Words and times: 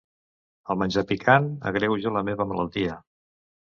El 0.75 0.79
menjar 0.85 1.03
picant 1.13 1.47
agreuja 1.75 2.17
la 2.19 2.27
meva 2.33 2.53
malaltia. 2.53 3.03